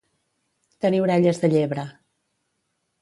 Tenir 0.85 1.01
orelles 1.07 1.43
de 1.43 1.53
llebre. 1.53 1.85